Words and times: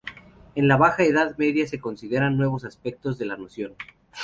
En 0.55 0.67
la 0.67 0.77
Baja 0.77 1.03
Edad 1.03 1.37
Media 1.37 1.67
se 1.67 1.79
consideran 1.79 2.35
nuevos 2.35 2.65
aspectos 2.65 3.19
de 3.19 3.27
la 3.27 3.37
noción. 3.37 3.75